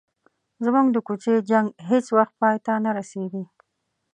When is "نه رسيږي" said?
2.85-3.43